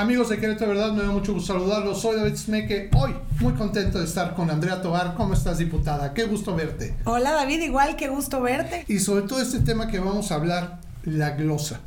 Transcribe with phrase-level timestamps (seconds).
[0.00, 2.00] Amigos de Querétaro, de verdad me da mucho gusto saludarlos.
[2.00, 2.88] Soy David Smeke.
[2.96, 5.14] Hoy muy contento de estar con Andrea Tobar.
[5.14, 6.14] ¿Cómo estás, diputada?
[6.14, 6.96] Qué gusto verte.
[7.04, 7.60] Hola, David.
[7.60, 8.86] Igual, qué gusto verte.
[8.88, 11.80] Y sobre todo este tema que vamos a hablar, la glosa.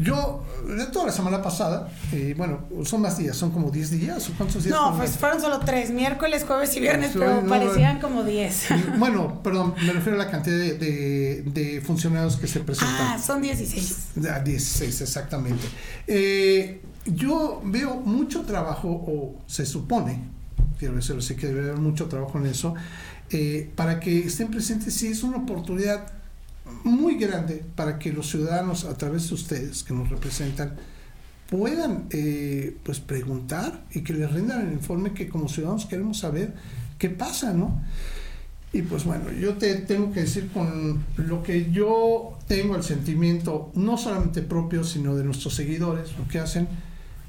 [0.00, 4.30] Yo, de toda la semana pasada, y bueno, son más días, son como 10 días,
[4.30, 4.74] ¿o cuántos días?
[4.74, 8.68] No, pues fueron solo tres, miércoles, jueves y viernes, pero parecían como 10.
[8.98, 12.96] Bueno, perdón, me refiero a la cantidad de, de, funcionarios que se presentan.
[12.98, 14.14] Ah, son 16.
[14.42, 15.66] 16, exactamente.
[16.06, 20.24] Eh, yo veo mucho trabajo, o se supone,
[20.78, 22.74] quiero decirlo así, que debe haber mucho trabajo en eso,
[23.28, 26.19] eh, para que estén presentes, sí, es una oportunidad
[26.84, 30.76] muy grande para que los ciudadanos, a través de ustedes que nos representan,
[31.48, 36.54] puedan eh, pues preguntar y que les rindan el informe que como ciudadanos queremos saber
[36.98, 37.82] qué pasa, ¿no?
[38.72, 43.72] Y pues bueno, yo te tengo que decir con lo que yo tengo el sentimiento,
[43.74, 46.68] no solamente propio, sino de nuestros seguidores, lo que hacen,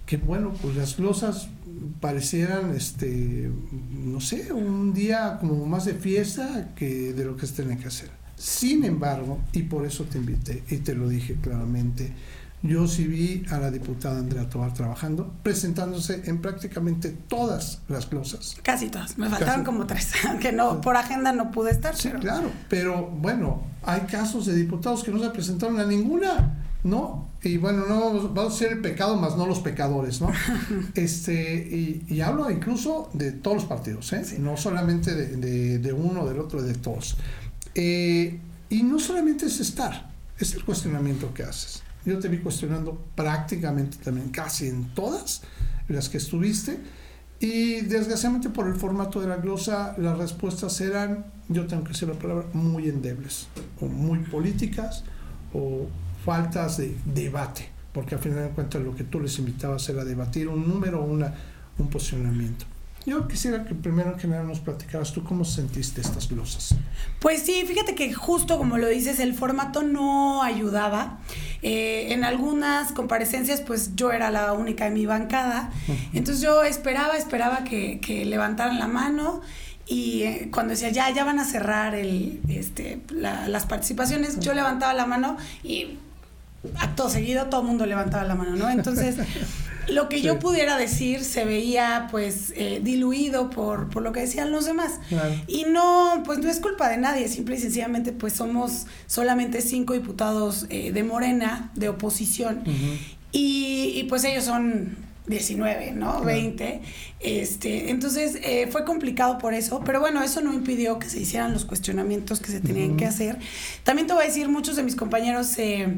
[0.06, 1.48] que bueno, pues las glosas
[2.00, 3.50] parecieran, este,
[3.92, 7.88] no sé, un día como más de fiesta que de lo que se tiene que
[7.88, 8.21] hacer.
[8.42, 12.12] Sin embargo, y por eso te invité y te lo dije claramente,
[12.64, 18.58] yo sí vi a la diputada Andrea Tobar trabajando, presentándose en prácticamente todas las glosas.
[18.64, 21.96] Casi todas, me faltaron como tres, aunque no, por agenda no pude estar.
[21.96, 27.30] Sí, claro, pero bueno, hay casos de diputados que no se presentaron a ninguna, ¿no?
[27.44, 30.32] Y bueno, no va a ser el pecado más no los pecadores, ¿no?
[30.96, 34.24] este, y, hablo incluso de todos los partidos, ¿eh?
[34.40, 37.18] No solamente de, de, de uno, del otro, de todos.
[37.76, 41.84] Eh, y no solamente es estar, es el cuestionamiento que haces.
[42.06, 45.42] Yo te vi cuestionando prácticamente también, casi en todas
[45.88, 46.80] las que estuviste.
[47.40, 52.08] Y desgraciadamente por el formato de la glosa, las respuestas eran, yo tengo que decir
[52.08, 53.48] la palabra, muy endebles,
[53.80, 55.04] o muy políticas,
[55.54, 55.88] o
[56.24, 60.48] faltas de debate, porque al final de cuentas lo que tú les invitabas era debatir
[60.48, 61.34] un número o una,
[61.80, 62.66] un posicionamiento.
[63.06, 66.76] Yo quisiera que primero en general nos platicaras tú cómo sentiste estas glosas.
[67.20, 71.20] Pues sí, fíjate que justo como lo dices, el formato no ayudaba.
[71.64, 75.72] Eh, en algunas comparecencias, pues yo era la única de mi bancada.
[76.14, 79.42] Entonces yo esperaba, esperaba que, que levantaran la mano.
[79.88, 84.94] Y eh, cuando decía, ya, ya van a cerrar el, este, las participaciones, yo levantaba
[84.94, 85.98] la mano y
[86.78, 88.70] acto seguido todo el mundo levantaba la mano, ¿no?
[88.70, 89.18] Entonces,
[89.88, 94.52] lo que yo pudiera decir se veía pues eh, diluido por, por, lo que decían
[94.52, 95.00] los demás.
[95.48, 99.94] Y no, pues no es culpa de nadie, simple y sencillamente pues somos solamente cinco
[99.94, 102.64] diputados eh, de Morena, de oposición,
[103.32, 104.98] y, y, pues ellos son
[105.28, 106.22] 19, ¿no?
[106.22, 106.82] 20.
[107.20, 111.54] Este, entonces eh, fue complicado por eso, pero bueno, eso no impidió que se hicieran
[111.54, 113.38] los cuestionamientos que se tenían que hacer.
[113.84, 115.98] También te voy a decir, muchos de mis compañeros se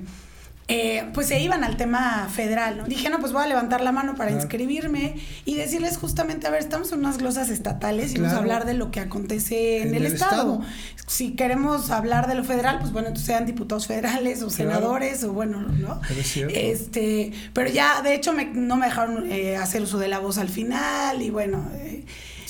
[0.70, 2.78] eh, pues se iban al tema federal.
[2.78, 2.84] ¿no?
[2.86, 5.16] Dije, no, pues voy a levantar la mano para inscribirme
[5.46, 8.74] y decirles justamente, a ver, estamos en unas glosas estatales y vamos a hablar de
[8.74, 10.62] lo que acontece en, el, estado.
[11.06, 15.34] Si queremos hablar de lo federal, pues bueno, entonces sean diputados federales o senadores o
[15.34, 16.00] bueno, ¿no?
[16.08, 20.38] Pero este, pero ya, de hecho, no me dejaron eh, hacer uso de la voz
[20.38, 22.06] al final y bueno, eh,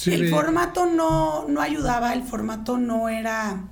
[0.06, 3.64] el formato no, no ayudaba, el formato no era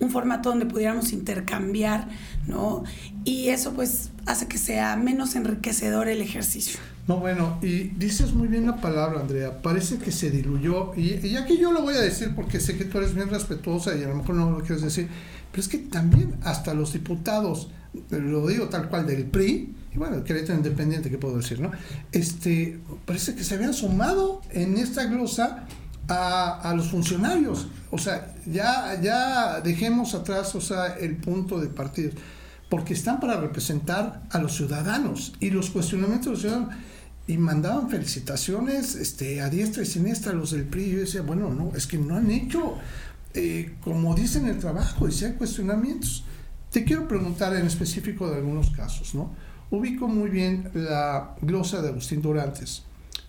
[0.00, 2.08] un formato donde pudiéramos intercambiar,
[2.46, 2.84] ¿no?
[3.24, 6.80] Y eso pues hace que sea menos enriquecedor el ejercicio.
[7.06, 11.58] No, bueno, y dices muy bien la palabra, Andrea, parece que se diluyó, y, aquí
[11.58, 14.16] yo lo voy a decir porque sé que tú eres bien respetuosa y a lo
[14.16, 15.08] mejor no lo quieres decir,
[15.50, 17.70] pero es que también hasta los diputados,
[18.10, 21.72] lo digo tal cual del PRI, y bueno, el Querétaro Independiente, ¿qué puedo decir, no?
[22.12, 25.66] Este, parece que se habían sumado en esta glosa
[26.10, 27.68] a, los funcionarios.
[27.90, 32.14] O sea, ya, ya dejemos atrás o sea, el punto de partidos,
[32.68, 36.74] porque están para representar a los ciudadanos y los cuestionamientos de los ciudadanos.
[37.26, 40.90] Y mandaban felicitaciones este, a diestra y siniestra a los del PRI.
[40.90, 42.76] Yo decía, bueno, no, es que no han hecho
[43.34, 46.24] eh, como dicen el trabajo, y si hay cuestionamientos.
[46.70, 49.30] Te quiero preguntar en específico de algunos casos, ¿no?
[49.70, 52.82] Ubico muy bien la glosa de Agustín Durantes,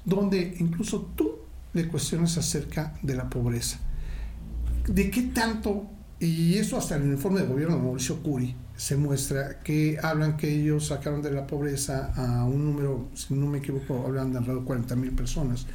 [0.06, 1.40] donde incluso tú
[1.74, 3.80] de cuestiones acerca de la pobreza.
[4.88, 5.86] ¿De qué tanto,
[6.20, 10.38] y eso hasta en el informe de gobierno de Mauricio Curi, se muestra que hablan
[10.38, 14.40] que ellos sacaron de la pobreza a un número, si no me equivoco, hablan de
[14.40, 15.68] alrededor de 40 mil personas,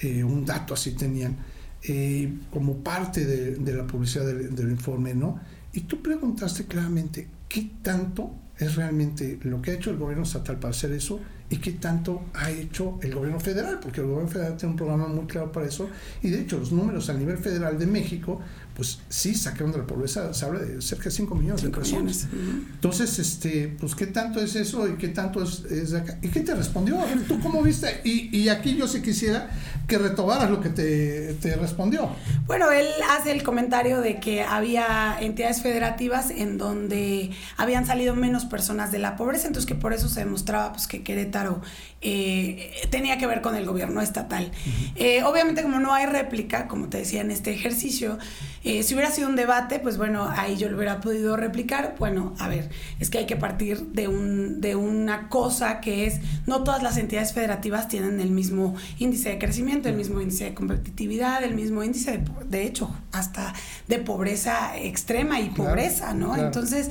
[0.00, 1.36] eh, un dato así tenían,
[1.82, 5.40] eh, como parte de, la publicidad del, informe, ¿no?
[5.72, 10.56] Y tú preguntaste claramente, ¿qué tanto es realmente lo que ha hecho el gobierno estatal
[10.58, 11.20] para hacer eso
[11.50, 15.08] y qué tanto ha hecho el gobierno federal, porque el gobierno federal tiene un programa
[15.08, 15.88] muy claro para eso
[16.22, 18.40] y de hecho los números a nivel federal de México
[18.74, 22.26] pues sí sacaron de la pobreza, se habla de cerca de 5 millones de personas.
[22.32, 26.18] Entonces, este, pues qué tanto es eso y qué tanto es, de acá.
[26.20, 26.98] ¿Y qué te respondió?
[27.28, 28.00] ¿Tú cómo viste?
[28.02, 29.48] Y, y aquí yo sí quisiera
[29.86, 32.10] que retomaras lo que te, te, respondió.
[32.46, 32.86] Bueno, él
[33.16, 38.98] hace el comentario de que había entidades federativas en donde habían salido menos personas de
[38.98, 41.60] la pobreza, entonces que por eso se demostraba pues, que Querétaro
[42.06, 44.50] eh, tenía que ver con el gobierno estatal.
[44.94, 48.18] Eh, obviamente como no hay réplica, como te decía en este ejercicio,
[48.62, 51.96] eh, si hubiera sido un debate, pues bueno, ahí yo lo hubiera podido replicar.
[51.98, 52.68] Bueno, a ver,
[53.00, 56.98] es que hay que partir de, un, de una cosa que es, no todas las
[56.98, 61.82] entidades federativas tienen el mismo índice de crecimiento, el mismo índice de competitividad, el mismo
[61.82, 63.54] índice, de, de hecho, hasta
[63.88, 66.36] de pobreza extrema y pobreza, ¿no?
[66.36, 66.90] Entonces,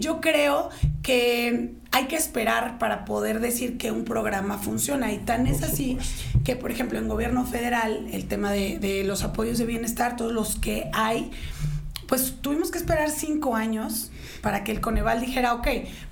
[0.00, 0.70] yo creo
[1.02, 5.12] que hay que esperar para poder decir que un programa funciona.
[5.12, 5.98] Y tan es así
[6.44, 10.56] que, por ejemplo, en gobierno federal, el tema de, los apoyos de bienestar, todos los
[10.56, 11.30] que hay,
[12.06, 14.10] pues tuvimos que esperar cinco años
[14.42, 15.66] para que el Coneval dijera, ok,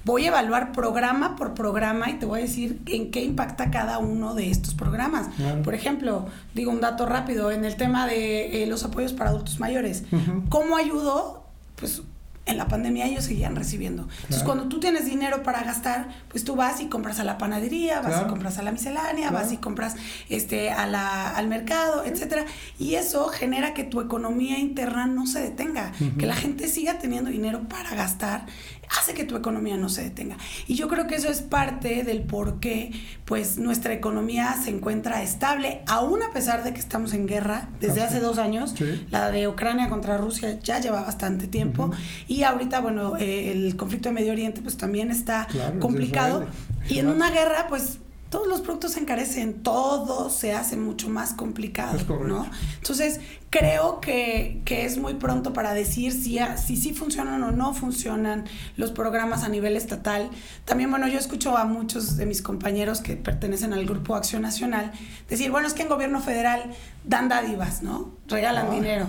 [0.05, 3.99] voy a evaluar programa por programa y te voy a decir en qué impacta cada
[3.99, 5.29] uno de estos programas.
[5.63, 9.61] Por ejemplo, digo un dato rápido, en el tema de eh, los apoyos para adultos
[9.61, 10.05] mayores,
[10.49, 11.47] ¿cómo ayudó?
[11.77, 12.03] Pues
[12.47, 14.09] en la pandemia ellos seguían recibiendo.
[14.23, 18.01] Entonces, cuando tú tienes dinero para gastar, pues tú vas y compras a la panadería,
[18.01, 19.97] vas y compras a la miscelánea, vas y compras
[20.29, 22.45] este, a la, al mercado, etcétera.
[22.79, 27.31] Y eso genera que tu economía interna no se detenga, que la gente siga teniendo
[27.31, 28.47] dinero para gastar
[28.91, 30.37] hace que tu economía no se detenga.
[30.67, 32.93] Y yo creo que eso es parte del por qué
[33.25, 38.03] pues, nuestra economía se encuentra estable, aún a pesar de que estamos en guerra desde
[38.03, 38.75] hace dos años.
[39.11, 41.91] La de Ucrania contra Rusia ya lleva bastante tiempo.
[42.29, 45.47] Y ahorita, bueno, eh, el conflicto de Medio Oriente pues también está
[45.81, 46.47] complicado.
[46.89, 47.99] Y en una guerra, pues
[48.31, 52.47] todos los productos se encarecen, todo se hace mucho más complicado, ¿no?
[52.79, 53.21] Entonces,
[53.51, 58.45] creo que, es muy pronto para decir si, si sí funcionan o no funcionan
[58.77, 60.31] los programas a nivel estatal.
[60.65, 64.93] También, bueno, yo escucho a muchos de mis compañeros que pertenecen al Grupo Acción Nacional
[65.29, 66.75] decir, bueno, es que en gobierno federal
[67.05, 68.13] dan dádivas, ¿no?
[68.27, 69.09] Regalan dinero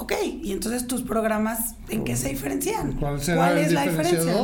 [0.00, 2.94] Ok, y entonces tus programas, ¿en qué se diferencian?
[2.94, 3.18] ¿Cuál,
[3.58, 4.34] es la diferencia?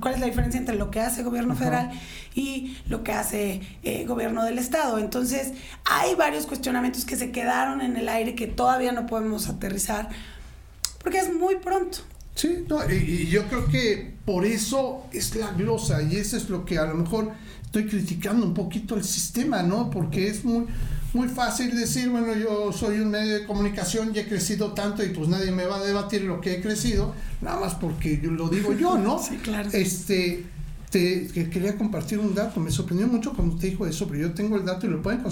[0.00, 1.90] ¿Cuál es la diferencia entre lo que hace gobierno federal
[2.34, 4.98] y lo que hace eh, gobierno del estado?
[4.98, 5.52] Entonces,
[5.84, 10.08] hay varios cuestionamientos que se quedaron en el aire que todavía no podemos aterrizar
[11.02, 11.98] porque es muy pronto.
[12.34, 16.78] Sí, y, yo creo que por eso es la glosa y eso es lo que
[16.78, 17.32] a lo mejor
[17.66, 19.90] estoy criticando un poquito el sistema, ¿no?
[19.90, 20.64] Porque es muy
[21.12, 25.08] muy fácil decir, bueno, yo soy un medio de comunicación y he crecido tanto y
[25.08, 28.48] pues nadie me va a debatir lo que he crecido, nada más porque yo lo
[28.48, 29.18] digo yo, ¿no?
[29.22, 29.68] sí, claro.
[29.72, 30.44] Este,
[30.90, 34.56] te quería compartir un dato, me sorprendió mucho cuando te dijo eso, pero yo tengo
[34.56, 35.22] el dato y lo pueden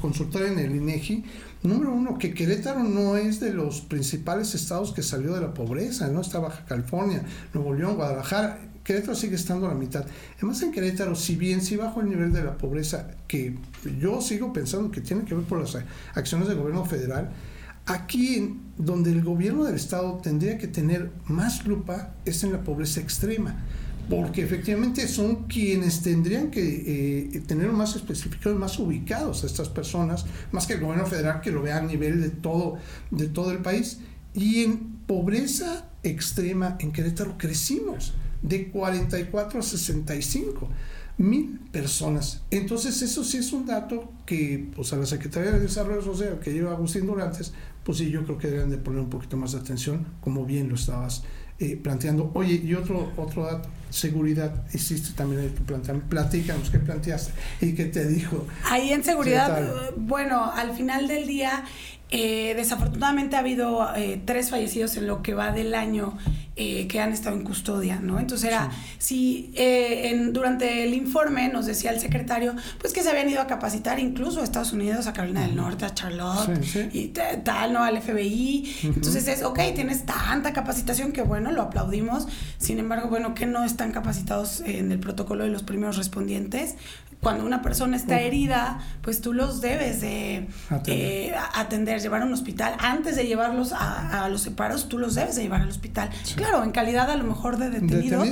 [0.00, 1.24] consultar en el INEGI.
[1.62, 6.08] Número uno, que Querétaro no es de los principales estados que salió de la pobreza,
[6.08, 6.20] ¿no?
[6.20, 10.04] Está Baja California, Nuevo León, Guadalajara, Querétaro sigue estando a la mitad.
[10.36, 13.56] Además en Querétaro, si bien sí bajo el nivel de la pobreza, que
[13.98, 15.76] yo sigo pensando que tiene que ver por las
[16.14, 17.30] acciones del gobierno federal,
[17.86, 23.00] aquí donde el gobierno del estado tendría que tener más lupa es en la pobreza
[23.00, 23.56] extrema
[24.08, 30.26] porque efectivamente son quienes tendrían que eh, tener más especificados, más ubicados a estas personas,
[30.52, 32.76] más que el gobierno federal que lo vea a nivel de todo,
[33.10, 34.00] de todo el país.
[34.34, 38.14] Y en pobreza extrema en Querétaro crecimos
[38.44, 40.68] de 44 a 65
[41.16, 42.42] mil personas.
[42.50, 46.52] Entonces eso sí es un dato que pues a la Secretaría de Desarrollo Social que
[46.52, 49.58] lleva Agustín Durantes, pues sí yo creo que deben de poner un poquito más de
[49.58, 51.24] atención, como bien lo estabas
[51.58, 52.30] eh, planteando.
[52.34, 56.08] Oye, y otro, otro dato, seguridad, hiciste también en tu planteamiento.
[56.08, 58.46] Platícanos qué planteaste y qué te dijo.
[58.64, 61.64] Ahí en seguridad, bueno, al final del día,
[62.10, 66.18] eh, desafortunadamente ha habido eh, tres fallecidos en lo que va del año
[66.56, 68.20] eh, que han estado en custodia, ¿no?
[68.20, 73.10] Entonces era, si eh, en, durante el informe nos decía el secretario, pues que se
[73.10, 76.56] habían ido a capacitar incluso a Estados Unidos, a Carolina del Norte, a Charlotte
[76.92, 77.82] y tal, ¿no?
[77.82, 78.72] Al FBI.
[78.84, 82.28] Entonces es, ok, tienes tanta capacitación que bueno, lo aplaudimos.
[82.58, 86.76] Sin embargo, bueno, que no están capacitados en el protocolo de los primeros respondientes.
[87.20, 90.48] Cuando una persona está herida, pues tú los debes de
[90.86, 92.00] eh, atender.
[92.00, 92.74] llevar a un hospital.
[92.78, 96.62] Antes de llevarlos a, a, los separos, tú los debes de llevar al hospital claro,
[96.64, 98.28] en calidad a lo mejor de detenidos,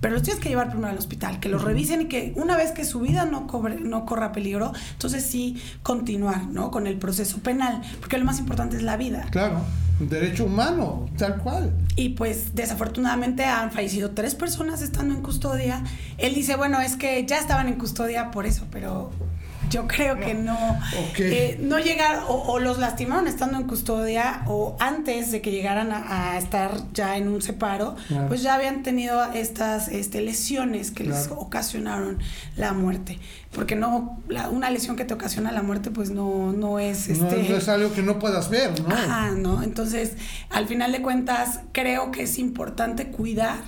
[0.00, 2.72] pero los tienes que llevar primero al hospital, que los revisen y que una vez
[2.72, 6.70] que su vida no, cobre, no corra peligro, entonces sí continuar ¿no?
[6.70, 9.26] con el proceso penal, porque lo más importante es la vida.
[9.30, 9.60] Claro,
[9.98, 11.72] derecho humano, tal cual.
[11.96, 15.82] Y pues desafortunadamente han fallecido tres personas estando en custodia.
[16.18, 19.10] Él dice, bueno, es que ya estaban en custodia por eso, pero
[19.70, 20.56] yo creo que no.
[21.18, 26.36] Eh, no llegar o, los lastimaron estando en custodia o antes de que llegaran a,
[26.38, 27.96] estar ya en un separo,
[28.28, 32.18] pues ya habían tenido estas este, lesiones que les ocasionaron
[32.56, 33.18] la muerte.
[33.52, 34.20] Porque no,
[34.50, 37.48] una lesión que te ocasiona la muerte, pues no, no es este.
[37.48, 38.94] No, es algo que no puedas ver, ¿no?
[38.94, 39.62] Ajá, ¿no?
[39.62, 40.12] Entonces,
[40.50, 43.58] al final de cuentas, creo que es importante cuidar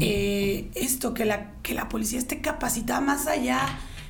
[0.00, 3.60] eh, esto, que la, que la policía esté capacitada más allá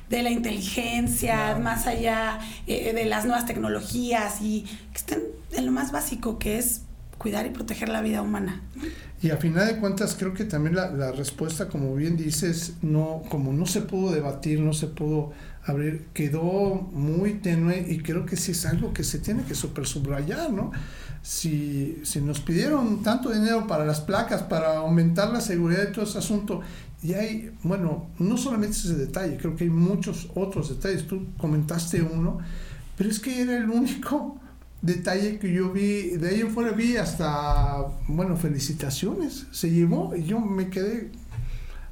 [0.09, 5.23] de la inteligencia, más allá eh, de las nuevas tecnologías y que estén
[5.53, 6.81] en lo más básico que es
[7.19, 8.61] cuidar y proteger la vida humana.
[9.21, 13.21] Y a final de cuentas creo que también la, la, respuesta, como bien dices, no,
[13.29, 15.33] como no se pudo debatir, no se pudo
[15.65, 19.85] abrir, quedó muy tenue y creo que sí es algo que se tiene que super
[19.85, 20.71] subrayar, ¿no?
[21.21, 26.05] Si, si nos pidieron tanto dinero para las placas, para aumentar la seguridad de todo
[26.05, 26.61] ese asunto,
[27.01, 31.07] y hay, bueno, no solamente ese detalle, creo que hay muchos otros detalles.
[31.07, 32.39] Tú comentaste uno,
[32.97, 34.39] pero es que era el único
[34.81, 36.11] detalle que yo vi.
[36.17, 39.47] De ahí en fuera vi hasta, bueno, felicitaciones.
[39.51, 41.09] Se llevó y yo me quedé,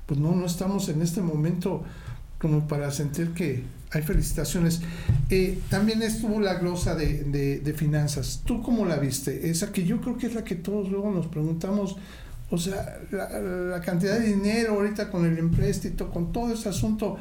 [0.05, 1.83] pues no, no estamos en este momento
[2.39, 4.81] como para sentir que hay felicitaciones.
[5.29, 8.41] Eh, también estuvo la glosa de, de, finanzas.
[8.45, 9.49] ¿Tú cómo la viste?
[9.49, 11.97] Esa que yo creo que es la que todos luego nos preguntamos
[12.49, 17.17] o sea, la, cantidad de dinero ahorita con el empréstito, con todo ese asunto,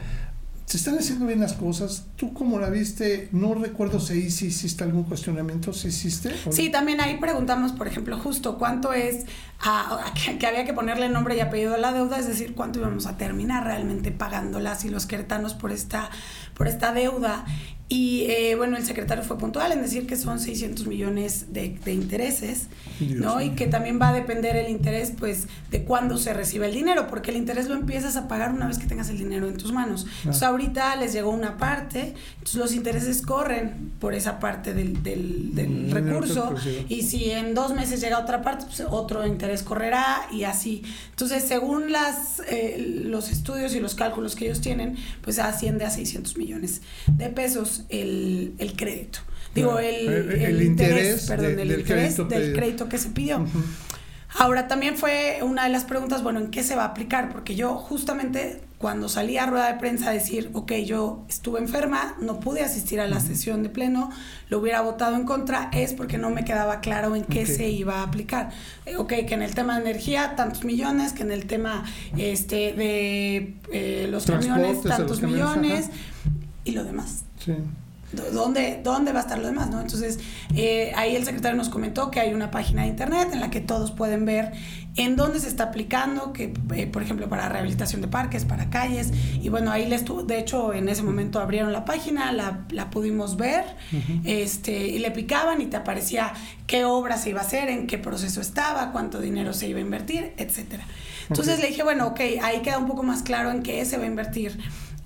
[0.67, 2.07] se están haciendo bien las cosas.
[2.17, 3.29] ¿Tú cómo la viste?
[3.31, 6.35] No recuerdo si, si hiciste algún cuestionamiento, si hiciste.
[6.51, 9.27] Sí, también ahí preguntamos, por ejemplo, justo cuánto es
[9.61, 13.07] a, que, había que ponerle nombre y apellido a la deuda, es decir, cuánto íbamos
[13.07, 16.11] a terminar realmente pagándolas y los queretanos por esta,
[16.55, 17.45] por esta deuda.
[17.89, 21.93] Y eh, bueno, el secretario fue puntual en decir que son 600 millones de, de
[21.93, 22.67] intereses,
[22.99, 23.41] ¿no?
[23.41, 27.07] Y que también va a depender el interés, pues, de cuándo se recibe el dinero,
[27.07, 29.73] porque el interés lo empiezas a pagar una vez que tengas el dinero en tus
[29.73, 30.05] manos.
[30.19, 35.55] Entonces, ahorita les llegó una parte, entonces los intereses corren por esa parte del, del,
[35.55, 36.57] del recurso,
[36.89, 40.83] y si en dos meses llega otra parte, pues otro interés correrá y así.
[41.11, 45.91] Entonces, según las, eh, los estudios y los cálculos que ellos tienen, pues asciende a
[45.91, 49.21] 600 millones de pesos el, el crédito.
[49.55, 53.47] Digo, el, el, interés, perdón, el interés del crédito que se pidió.
[54.39, 57.31] Ahora, también fue una de las preguntas, bueno, ¿en qué se va a aplicar?
[57.31, 62.17] Porque yo justamente cuando salí a rueda de prensa a decir, ok, yo estuve enferma,
[62.21, 64.11] no pude asistir a la sesión de pleno,
[64.51, 68.01] lo hubiera votado en contra, es porque no me quedaba claro en qué se iba
[68.01, 68.51] a aplicar.
[68.85, 71.85] Eh, ok, que en el tema de energía, tantos millones, que en el tema
[72.19, 75.89] este, de eh, los camiones, tantos millones,
[76.65, 77.26] y lo demás.
[77.47, 77.55] Sí.
[78.33, 79.69] ¿Dónde, ¿Dónde va a estar lo demás?
[79.69, 79.81] ¿no?
[79.81, 80.21] Entonces,
[80.55, 83.61] eh, ahí el secretario nos comentó que hay una página de internet en la que
[83.61, 84.53] todos pueden ver
[84.95, 89.11] en dónde se está aplicando, que eh, por ejemplo para rehabilitación de parques, para calles,
[89.43, 93.37] y bueno, ahí les de hecho en ese momento abrieron la página, la, la pudimos
[93.37, 93.65] ver,
[94.25, 96.33] este, y le picaban y te aparecía
[96.67, 99.83] qué obra se iba a hacer, en qué proceso estaba, cuánto dinero se iba a
[99.83, 100.85] invertir, etcétera.
[101.29, 104.05] Entonces le dije, bueno, ok, ahí queda un poco más claro en qué se va
[104.05, 104.57] a invertir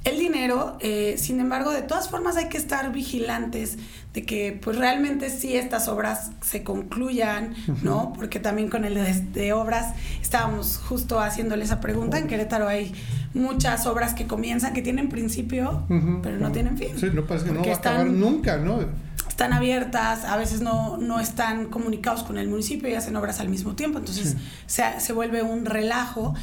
[0.05, 3.77] el dinero, eh, sin embargo, de todas formas hay que estar vigilantes
[4.15, 8.15] de que pues realmente sí estas obras se concluyan, ¿no?
[8.15, 8.95] Porque también con el
[9.33, 12.19] de, obras estábamos justo haciéndole esa pregunta.
[12.19, 12.95] En Querétaro hay
[13.35, 15.85] muchas obras que comienzan, que tienen principio,
[16.23, 16.99] pero no tienen fin.
[16.99, 18.81] Sí, no pasa que no va a acabar nunca, ¿no?
[19.29, 23.49] Están abiertas, a veces no, no están comunicados con el municipio y hacen obras al
[23.49, 26.35] mismo tiempo, entonces se, se vuelve un relajo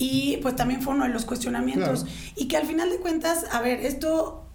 [0.00, 2.06] y pues también fue uno de los cuestionamientos.
[2.34, 4.46] Y que al final de cuentas, a ver, esto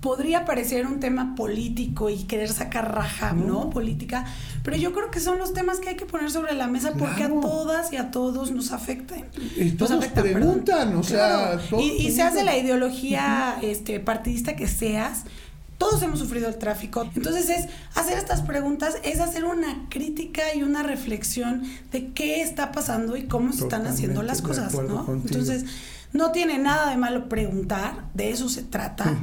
[0.00, 3.68] podría parecer un tema político y querer sacar raja, ¿no?
[3.68, 4.24] Política,
[4.62, 7.24] pero yo creo que son los temas que hay que poner sobre la mesa porque
[7.24, 9.26] a todas y a todos nos afectan.
[9.56, 15.24] Y todos preguntan, o sea, y, se hace la ideología este partidista que seas,
[15.78, 17.08] todos hemos sufrido el tráfico.
[17.14, 22.72] Entonces es hacer estas preguntas, es hacer una crítica y una reflexión de qué está
[22.72, 25.06] pasando y cómo se están haciendo las cosas, ¿no?
[25.08, 25.64] Entonces
[26.12, 29.16] no tiene nada de malo preguntar, de eso se trata.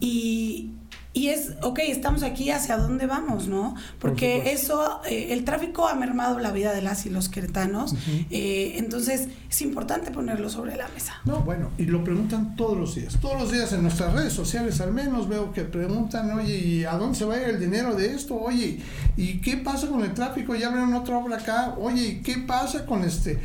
[0.00, 0.70] y,
[1.14, 3.74] y es, ok, estamos aquí, ¿hacia dónde vamos, no?
[3.98, 7.94] Porque eso, eh, el tráfico ha mermado la vida de las y los queretanos,
[8.30, 11.20] eh, entonces es importante ponerlo sobre la mesa.
[11.26, 14.80] No, bueno, y lo preguntan todos los días, todos los días en nuestras redes sociales
[14.80, 17.94] al menos veo que preguntan, oye, ¿y a dónde se va a ir el dinero
[17.94, 18.34] de esto?
[18.34, 18.80] Oye,
[19.16, 20.54] ¿y qué pasa con el tráfico?
[20.54, 23.38] Ya abrieron otra obra acá, oye, ¿y qué pasa con este?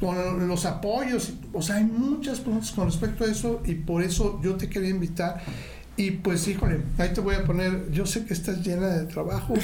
[0.00, 4.40] con los apoyos, o sea, hay muchas preguntas con respecto a eso y por eso
[4.42, 5.42] yo te quería invitar
[5.98, 9.54] y pues, híjole, ahí te voy a poner, yo sé que estás llena de trabajo,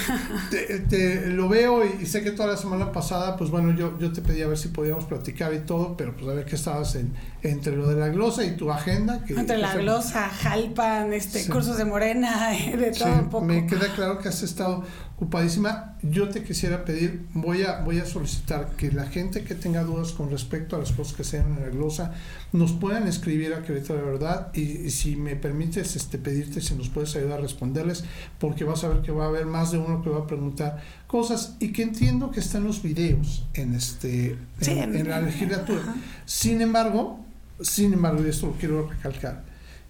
[0.90, 4.20] te, lo veo y, sé que toda la semana pasada, pues bueno, yo, yo te
[4.20, 7.12] pedí a ver si podíamos platicar y todo, pero pues a ver que estabas en,
[7.44, 9.22] entre lo de la glosa y tu agenda.
[9.22, 13.44] Que, entre la glosa, Jalpan, este, cursos de morena, de todo un poco.
[13.44, 14.82] Me queda claro que has estado
[15.16, 15.96] ocupadísima.
[16.02, 20.12] Yo te quisiera pedir, voy a, voy a solicitar que la gente que tenga dudas
[20.12, 22.14] con respecto a las cosas que sean en la glosa,
[22.52, 26.88] nos puedan escribir a Querétaro de Verdad y, si me permites este, pedirte si nos
[26.88, 28.04] puedes ayudar a responderles,
[28.38, 30.82] porque vas a ver que va a haber más de uno que va a preguntar
[31.06, 35.94] cosas y que entiendo que están los videos en, este, en, la legislatura.
[36.24, 37.24] Sin embargo,
[37.60, 39.44] sin embargo, y esto lo quiero recalcar,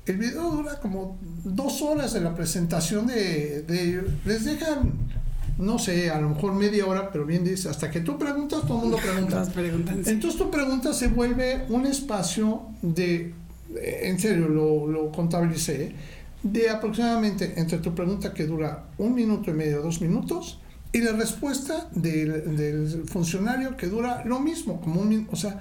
[0.07, 4.93] el video dura como dos horas de la presentación de, de, les dejan
[5.59, 8.79] no sé, a lo mejor media hora, pero bien dice, hasta que tú preguntas, todo
[8.79, 8.97] el mundo
[9.55, 9.93] pregunta.
[9.93, 13.33] Entonces tu pregunta se vuelve un espacio de,
[13.77, 15.95] en serio, lo, lo contabilicé,
[16.43, 20.61] de aproximadamente entre tu pregunta que dura un minuto y medio, dos minutos,
[20.93, 25.61] y la respuesta del, del funcionario que dura lo mismo, como un o sea,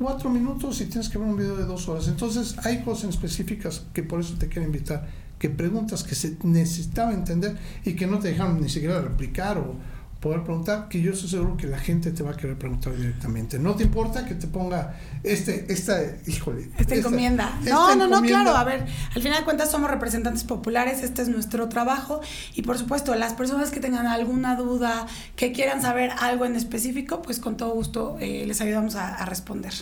[0.00, 2.08] cuatro minutos y tienes que ver un video de dos horas.
[2.08, 5.06] Entonces hay cosas específicas que por eso te quiero invitar,
[5.38, 9.74] que preguntas que se necesitaba entender y que no te dejaron ni siquiera replicar o
[10.20, 13.58] poder preguntar, que yo estoy seguro que la gente te va a querer preguntar directamente.
[13.58, 16.68] No te importa que te ponga este, esta, híjole.
[16.78, 17.58] Esta, encomienda.
[17.62, 18.54] no, no, no, claro.
[18.54, 18.84] A ver,
[19.14, 22.20] al final de cuentas somos representantes populares, este es nuestro trabajo
[22.54, 27.22] y por supuesto las personas que tengan alguna duda, que quieran saber algo en específico,
[27.22, 29.72] pues con todo gusto eh, les ayudamos a, a responder.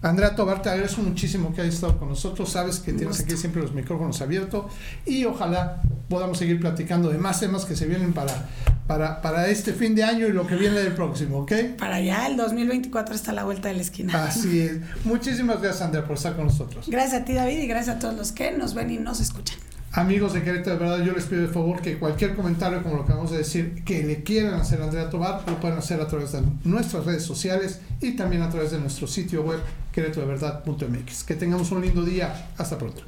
[0.00, 2.50] Andrea Tobar, te agradezco muchísimo que hayas estado con nosotros.
[2.50, 4.66] Sabes que tienes aquí siempre los micrófonos abiertos
[5.04, 8.48] y ojalá podamos seguir platicando de más temas que se vienen para,
[8.88, 11.52] para, para este fin de año y lo que viene del próximo, ¿ok?
[11.78, 14.24] Para allá, el 2024 está a la vuelta de la esquina.
[14.24, 14.78] Así es.
[15.04, 16.88] Muchísimas gracias, Andrea, por estar con nosotros.
[16.88, 19.58] Gracias a ti, David, y gracias a todos los que nos ven y nos escuchan.
[19.92, 23.06] Amigos de Querétaro, de verdad, yo les pido de favor que cualquier comentario, como lo
[23.06, 26.08] que vamos a decir, que le quieran hacer a Andrea Tobar, lo pueden hacer a
[26.08, 29.60] través de nuestras redes sociales y también a través de nuestro sitio web,
[29.92, 31.24] queretodeverdad.mx.
[31.24, 32.48] Que tengamos un lindo día.
[32.56, 33.02] Hasta pronto.